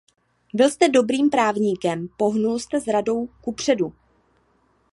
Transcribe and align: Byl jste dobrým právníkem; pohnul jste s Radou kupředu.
Byl 0.53 0.69
jste 0.69 0.89
dobrým 0.89 1.29
právníkem; 1.29 2.07
pohnul 2.17 2.59
jste 2.59 2.81
s 2.81 2.87
Radou 2.87 3.27
kupředu. 3.27 3.93